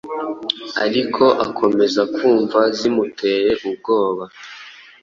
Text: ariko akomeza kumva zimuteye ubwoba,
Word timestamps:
ariko 0.85 1.23
akomeza 1.45 2.01
kumva 2.15 2.59
zimuteye 2.77 3.49
ubwoba, 3.67 4.23